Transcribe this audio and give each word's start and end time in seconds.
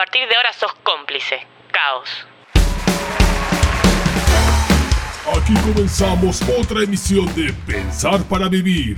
A 0.00 0.02
partir 0.02 0.26
de 0.26 0.34
ahora 0.34 0.50
sos 0.54 0.72
cómplice. 0.82 1.46
Caos. 1.70 2.08
Aquí 5.36 5.52
comenzamos 5.56 6.40
otra 6.58 6.84
emisión 6.84 7.26
de 7.34 7.52
Pensar 7.66 8.22
para 8.22 8.48
Vivir. 8.48 8.96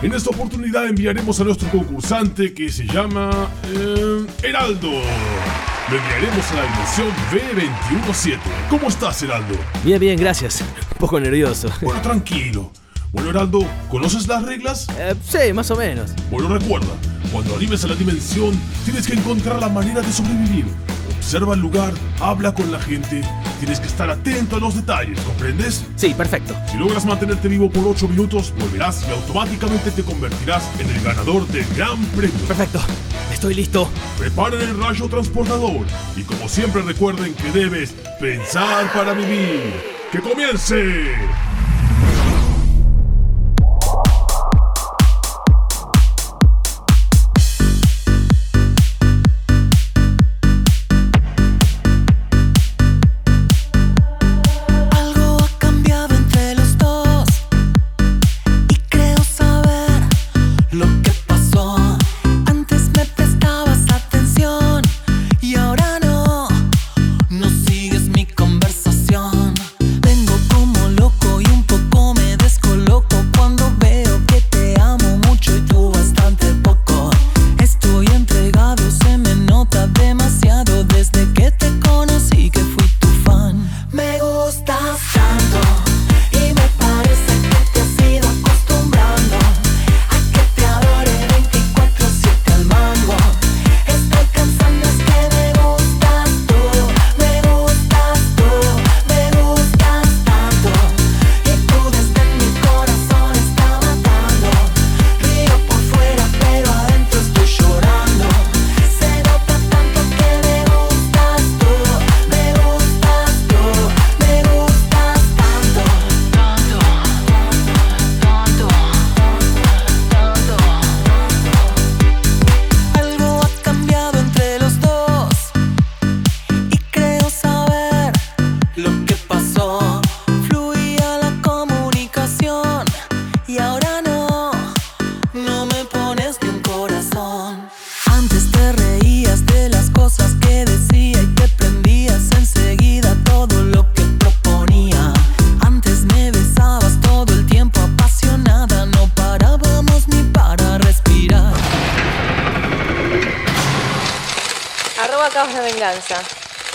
En 0.00 0.14
esta 0.14 0.30
oportunidad 0.30 0.86
enviaremos 0.86 1.38
a 1.38 1.44
nuestro 1.44 1.68
concursante 1.68 2.54
que 2.54 2.70
se 2.70 2.86
llama 2.86 3.50
eh, 3.64 4.26
Heraldo. 4.42 4.90
Lo 4.90 5.98
enviaremos 5.98 6.50
a 6.52 6.54
la 6.54 6.62
dimensión 6.62 7.12
B217. 7.30 8.38
¿Cómo 8.70 8.88
estás, 8.88 9.22
Heraldo? 9.22 9.54
Bien, 9.84 10.00
bien, 10.00 10.18
gracias. 10.18 10.62
Un 10.62 10.98
poco 10.98 11.20
nervioso. 11.20 11.68
Bueno, 11.82 12.00
tranquilo. 12.00 12.72
Bueno, 13.12 13.28
Heraldo, 13.28 13.60
¿conoces 13.90 14.26
las 14.26 14.42
reglas? 14.44 14.86
Eh, 14.96 15.14
sí, 15.22 15.52
más 15.52 15.70
o 15.70 15.76
menos. 15.76 16.12
Bueno, 16.30 16.48
recuerda, 16.48 16.94
cuando 17.32 17.54
arribes 17.54 17.84
a 17.84 17.88
la 17.88 17.94
dimensión, 17.94 18.58
tienes 18.84 19.06
que 19.06 19.12
encontrar 19.12 19.60
la 19.60 19.68
manera 19.68 20.00
de 20.00 20.10
sobrevivir. 20.12 20.64
Observa 21.18 21.54
el 21.54 21.60
lugar, 21.60 21.92
habla 22.20 22.54
con 22.54 22.72
la 22.72 22.80
gente. 22.80 23.20
Tienes 23.58 23.80
que 23.80 23.86
estar 23.86 24.08
atento 24.08 24.56
a 24.56 24.60
los 24.60 24.76
detalles, 24.76 25.20
¿comprendes? 25.20 25.84
Sí, 25.96 26.14
perfecto. 26.14 26.54
Si 26.70 26.78
logras 26.78 27.04
mantenerte 27.04 27.48
vivo 27.48 27.70
por 27.70 27.86
8 27.86 28.08
minutos, 28.08 28.54
volverás 28.58 29.04
y 29.06 29.10
automáticamente 29.10 29.90
te 29.90 30.02
convertirás 30.02 30.70
en 30.78 30.88
el 30.88 31.02
ganador 31.02 31.46
del 31.48 31.66
gran 31.74 32.02
premio. 32.16 32.38
Perfecto, 32.46 32.80
estoy 33.30 33.54
listo. 33.54 33.90
Preparen 34.18 34.62
el 34.62 34.80
rayo 34.80 35.06
transportador 35.08 35.84
y 36.16 36.22
como 36.22 36.48
siempre 36.48 36.80
recuerden 36.80 37.34
que 37.34 37.50
debes 37.50 37.94
pensar 38.20 38.90
para 38.92 39.12
vivir. 39.12 39.74
¡Que 40.10 40.20
comience! 40.20 41.14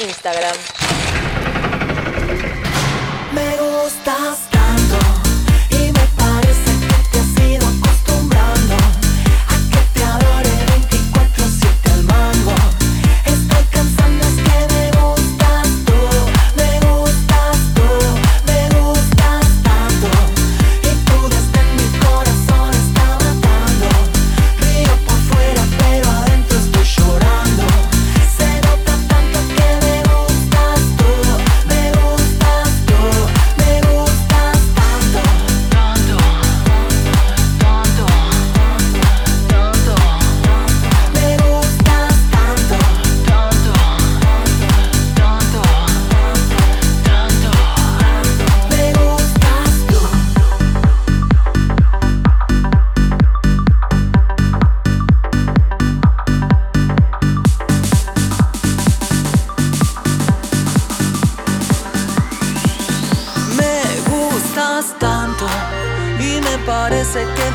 Instagram. 0.02 0.73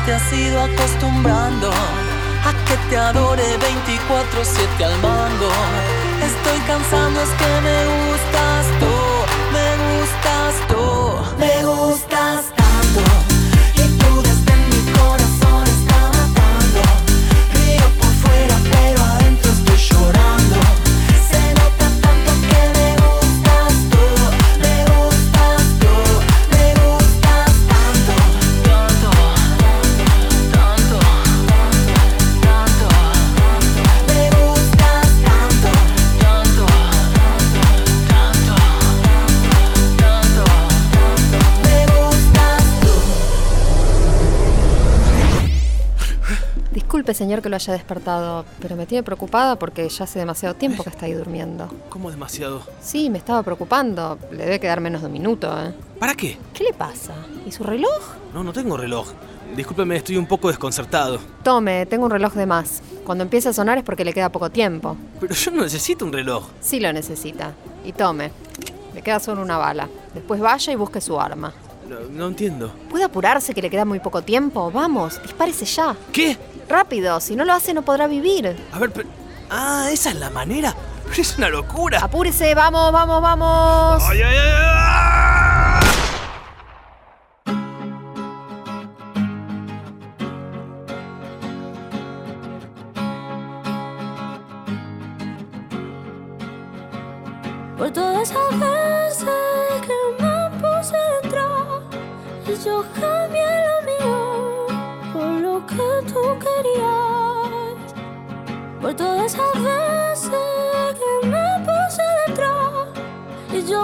te 0.09 0.15
has 0.15 0.33
ido 0.33 0.59
acostumbrando 0.59 1.69
a 1.69 2.51
que 2.65 2.75
te 2.89 2.97
adore 2.97 3.43
24/7 3.59 4.83
al 4.83 4.97
mando. 5.03 5.47
Estoy 6.29 6.59
cansando, 6.65 7.21
es 7.21 7.29
que 7.29 7.49
me 7.61 7.98
señor 47.19 47.41
que 47.41 47.49
lo 47.49 47.57
haya 47.57 47.73
despertado, 47.73 48.45
pero 48.61 48.77
me 48.77 48.85
tiene 48.85 49.03
preocupada 49.03 49.57
porque 49.57 49.87
ya 49.89 50.05
hace 50.05 50.19
demasiado 50.19 50.55
tiempo 50.55 50.83
que 50.83 50.89
está 50.89 51.05
ahí 51.05 51.13
durmiendo. 51.13 51.69
¿Cómo 51.89 52.09
demasiado? 52.09 52.63
Sí, 52.81 53.09
me 53.09 53.17
estaba 53.17 53.43
preocupando. 53.43 54.17
Le 54.31 54.45
debe 54.45 54.59
quedar 54.59 54.79
menos 54.79 55.01
de 55.01 55.07
un 55.07 55.13
minuto, 55.13 55.47
¿eh? 55.61 55.73
¿Para 55.99 56.15
qué? 56.15 56.37
¿Qué 56.53 56.63
le 56.63 56.73
pasa? 56.73 57.13
¿Y 57.45 57.51
su 57.51 57.65
reloj? 57.65 58.15
No, 58.33 58.41
no 58.41 58.53
tengo 58.53 58.77
reloj. 58.77 59.11
Discúlpeme, 59.53 59.97
estoy 59.97 60.15
un 60.15 60.27
poco 60.27 60.47
desconcertado. 60.47 61.19
Tome, 61.43 61.85
tengo 61.87 62.05
un 62.05 62.11
reloj 62.11 62.33
de 62.35 62.45
más. 62.45 62.81
Cuando 63.03 63.25
empieza 63.25 63.49
a 63.49 63.53
sonar 63.53 63.77
es 63.77 63.83
porque 63.83 64.05
le 64.05 64.13
queda 64.13 64.29
poco 64.29 64.49
tiempo. 64.49 64.95
Pero 65.19 65.35
yo 65.35 65.51
no 65.51 65.63
necesito 65.63 66.05
un 66.05 66.13
reloj. 66.13 66.45
Sí 66.61 66.79
lo 66.79 66.93
necesita. 66.93 67.51
Y 67.83 67.91
tome. 67.91 68.31
Le 68.95 69.01
queda 69.01 69.19
solo 69.19 69.41
una 69.41 69.57
bala. 69.57 69.89
Después 70.13 70.39
vaya 70.39 70.71
y 70.71 70.77
busque 70.77 71.01
su 71.01 71.19
arma. 71.19 71.53
No, 72.11 72.27
entiendo. 72.27 72.71
¿Puede 72.89 73.03
apurarse 73.03 73.53
que 73.53 73.61
le 73.61 73.69
queda 73.69 73.83
muy 73.83 73.99
poco 73.99 74.21
tiempo? 74.21 74.71
Vamos, 74.71 75.21
dispárese 75.21 75.65
ya. 75.65 75.95
¿Qué? 76.13 76.37
Rápido, 76.69 77.19
si 77.19 77.35
no 77.35 77.45
lo 77.45 77.53
hace 77.53 77.73
no 77.73 77.81
podrá 77.81 78.07
vivir. 78.07 78.55
A 78.71 78.79
ver, 78.79 78.91
pero... 78.91 79.09
Ah, 79.49 79.87
esa 79.91 80.11
es 80.11 80.15
la 80.17 80.29
manera. 80.29 80.75
Pero 81.09 81.21
es 81.21 81.37
una 81.37 81.49
locura. 81.49 81.99
Apúrese, 81.99 82.53
vamos, 82.53 82.91
vamos, 82.91 83.21
vamos. 83.21 84.03
¡Ay, 84.07 84.21
ay, 84.21 84.37
ay! 84.37 84.51
ah! 84.53 85.08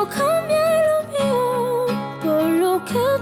Cambié 0.09 0.67
lo 0.87 0.97
mío 1.11 1.85
por 2.23 2.43
lo 2.43 2.85
que. 2.85 3.15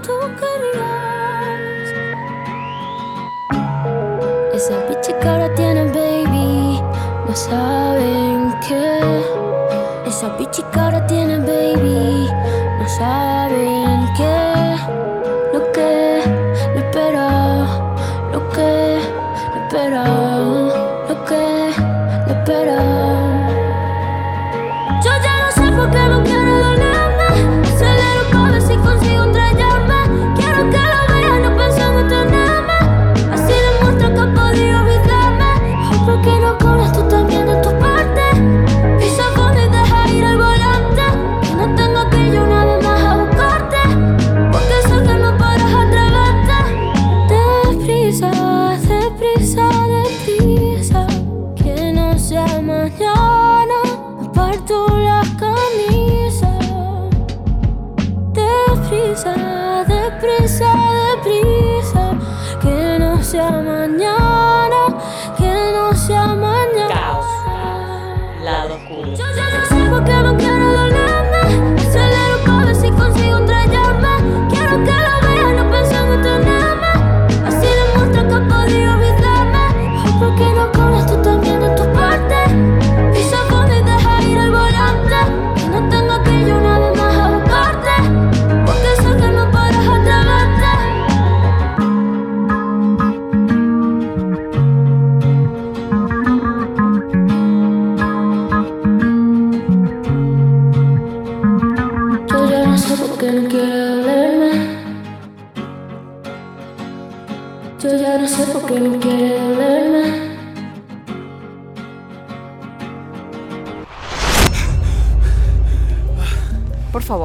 Esa 4.54 4.78
bicha 4.88 5.18
que 5.18 5.28
ahora 5.28 5.54
tiene 5.54 5.84
baby, 5.90 6.80
no 7.28 7.34
saben 7.34 8.54
qué. 8.66 9.00
Esa 10.06 10.28
tiene 11.06 11.38
baby, 11.38 11.63
Deprisa, 59.24 59.84
deprisa, 59.86 60.70
deprisa. 61.16 62.10
Que 62.60 62.98
no 62.98 63.22
sea 63.22 63.50
mañana. 63.50 64.98
Que 65.38 65.72
no 65.72 65.94
sea 65.94 66.26
mañana. 66.34 66.94
Caos. 66.94 67.26
Lado 68.42 68.74
oscuro. 68.74 69.14
Yo 69.14 69.24
ya 69.34 69.48
no 69.48 69.64
sé 69.66 69.90
por 69.90 70.04
qué 70.04 70.12
no 70.12 70.33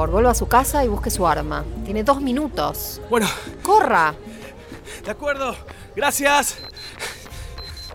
favor, 0.09 0.11
vuelva 0.11 0.31
a 0.31 0.35
su 0.35 0.47
casa 0.47 0.83
y 0.83 0.87
busque 0.87 1.09
su 1.09 1.25
arma. 1.27 1.63
Tiene 1.85 2.03
dos 2.03 2.21
minutos. 2.21 3.01
Bueno, 3.09 3.27
¡Corra! 3.63 4.15
de 5.03 5.11
acuerdo. 5.11 5.55
Gracias. 5.95 6.57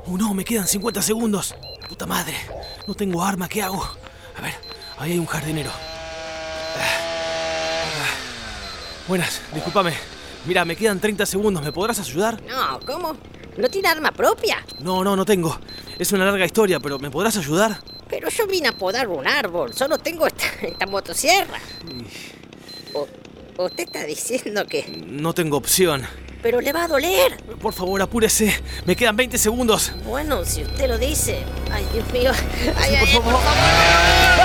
Oh, 0.07 0.17
no, 0.17 0.35
me 0.35 0.45
quedan 0.45 0.67
50 0.67 1.03
segundos. 1.03 1.55
Puta 1.89 2.07
madre. 2.07 2.35
No 2.87 2.95
tengo 2.95 3.23
arma, 3.23 3.49
¿qué 3.49 3.63
hago? 3.63 3.83
A 4.37 4.41
ver, 4.43 4.55
ahí 4.99 5.13
hay 5.13 5.19
un 5.19 5.27
jardinero. 5.27 5.71
Ah. 6.77 7.01
Buenas, 9.09 9.41
discúlpame. 9.53 9.95
Mira, 10.47 10.65
me 10.65 10.77
quedan 10.77 11.01
30 11.01 11.27
segundos. 11.27 11.63
¿Me 11.63 11.73
podrás 11.73 11.99
ayudar? 12.01 12.43
No, 12.43 12.81
¿cómo? 12.87 13.17
¿No 13.57 13.69
tiene 13.69 13.89
arma 13.89 14.11
propia? 14.11 14.65
No, 14.81 15.05
no, 15.05 15.17
no 15.17 15.25
tengo. 15.25 15.59
Es 15.99 16.13
una 16.13 16.25
larga 16.25 16.45
historia, 16.45 16.81
pero 16.81 16.99
¿me 16.99 17.11
podrás 17.11 17.37
ayudar? 17.37 17.79
Pero 18.15 18.29
yo 18.29 18.47
vine 18.47 18.69
a 18.69 18.73
podar 18.73 19.09
un 19.09 19.27
árbol, 19.27 19.75
solo 19.75 19.99
tengo 19.99 20.27
esta, 20.27 20.45
esta 20.63 20.87
motosierra. 20.87 21.59
O- 22.93 23.09
usted 23.65 23.85
está 23.85 24.05
diciendo 24.05 24.65
que... 24.67 24.85
No 25.07 25.33
tengo 25.35 25.57
opción. 25.57 26.07
Pero 26.41 26.61
le 26.61 26.73
va 26.73 26.85
a 26.85 26.89
doler. 26.89 27.37
Por 27.61 27.73
favor, 27.73 28.01
apúrese. 28.03 28.55
Me 28.85 28.95
quedan 28.95 29.17
20 29.17 29.37
segundos. 29.39 29.91
Bueno, 30.05 30.45
si 30.45 30.63
usted 30.63 30.87
lo 30.89 30.97
dice. 30.99 31.39
Ay, 31.73 31.85
Dios 31.93 32.13
mío. 32.13 32.31
Ay, 32.77 32.91
Sí, 32.91 32.97
ay, 32.97 32.97
por 33.01 33.09
ay, 33.09 33.15
favor. 33.15 33.41
Yo 34.39 34.44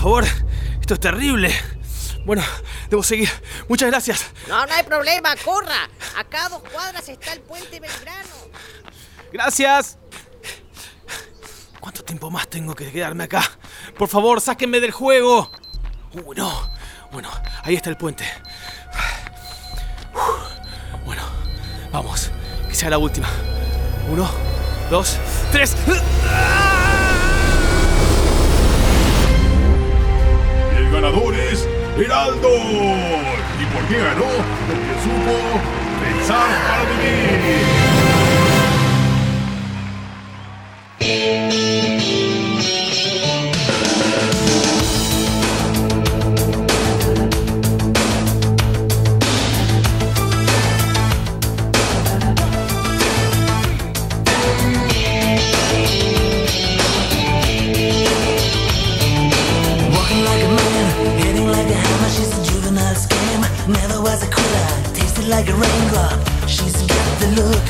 favor. 0.00 0.24
Esto 0.80 0.94
es 0.94 1.00
terrible. 1.00 1.54
Bueno, 2.24 2.42
debo 2.88 3.02
seguir. 3.02 3.30
Muchas 3.68 3.90
gracias. 3.90 4.26
No, 4.48 4.64
no 4.66 4.72
hay 4.72 4.82
problema, 4.82 5.34
corra. 5.36 5.88
Acá 6.16 6.46
a 6.46 6.48
dos 6.48 6.62
cuadras 6.72 7.08
está 7.08 7.32
el 7.32 7.40
puente 7.40 7.80
Belgrano. 7.80 8.34
Gracias. 9.32 9.98
¿Cuánto 11.80 12.02
tiempo 12.02 12.30
más 12.30 12.48
tengo 12.48 12.74
que 12.74 12.90
quedarme 12.90 13.24
acá? 13.24 13.42
Por 13.96 14.08
favor, 14.08 14.40
sáquenme 14.40 14.80
del 14.80 14.90
juego. 14.90 15.50
Uh, 16.12 16.34
no. 16.34 16.70
Bueno, 17.12 17.30
ahí 17.62 17.74
está 17.74 17.90
el 17.90 17.96
puente. 17.96 18.24
Bueno, 21.04 21.22
vamos. 21.92 22.30
Que 22.68 22.74
sea 22.74 22.90
la 22.90 22.98
última. 22.98 23.28
Uno, 24.08 24.30
dos, 24.90 25.16
tres. 25.52 25.76
El 25.86 26.69
ganador 31.00 31.34
es 31.34 31.66
Heraldo. 31.96 32.48
¿Y 33.58 33.64
por 33.74 33.82
qué 33.88 33.98
ganó? 33.98 34.26
Porque 34.66 34.92
supo 35.02 35.60
pensar 36.02 36.46
para 36.68 36.84
vivir. 36.90 38.39
Never 63.70 64.02
was 64.02 64.20
a 64.24 64.26
quitter. 64.26 64.68
Tasted 64.98 65.28
like 65.28 65.46
a 65.48 65.54
raindrop. 65.54 66.18
She's 66.48 66.82
got 66.90 67.08
the 67.20 67.28
look. 67.38 67.66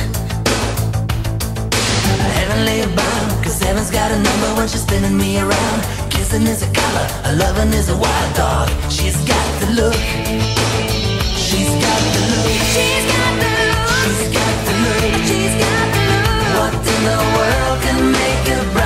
Heavenly 2.38 2.88
bound, 2.96 3.44
cause 3.44 3.60
heaven's 3.60 3.90
got 3.90 4.10
a 4.10 4.18
number 4.18 4.48
when 4.56 4.66
she's 4.66 4.80
spinning 4.80 5.18
me 5.18 5.38
around. 5.38 5.80
Kissing 6.08 6.46
is 6.46 6.62
a 6.62 6.72
color, 6.72 7.06
a 7.24 7.36
loving 7.36 7.72
is 7.74 7.90
a 7.90 7.96
wild 7.96 8.34
dog. 8.34 8.68
She's 8.90 9.16
got 9.28 9.46
the 9.60 9.68
look. 9.76 10.00
She's 11.36 11.68
got 11.84 12.00
the 12.16 12.22
look. 12.32 12.48
She's 12.72 13.04
got 13.12 13.32
the 13.42 13.48
look. 13.60 13.84
She's 14.00 14.28
got 14.32 14.54
the 14.64 14.74
look. 14.84 15.04
She's 15.28 15.54
got 15.60 15.84
the 15.94 16.02
look. 16.08 16.24
What 16.56 16.72
in 16.92 17.00
the 17.10 17.20
world 17.36 17.78
can 17.84 18.00
make 18.12 18.44
a 18.56 18.79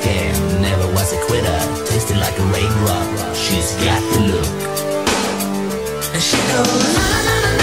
scam. 0.00 0.60
Never 0.60 0.86
was 0.92 1.12
a 1.12 1.20
quitter. 1.26 1.58
Tasting 1.86 2.18
like 2.18 2.36
a 2.38 2.46
raindrop. 2.54 3.34
She's 3.34 3.72
got 3.84 4.02
the 4.12 4.20
look. 4.32 4.52
And 6.14 6.22
she 6.22 6.36
goes. 6.52 7.55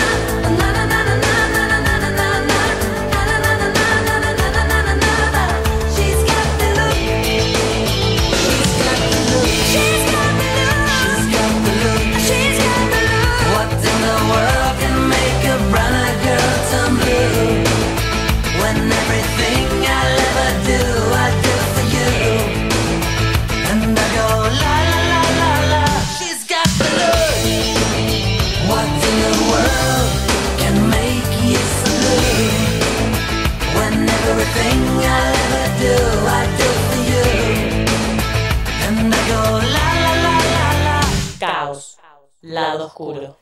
Oscuro. 42.93 43.35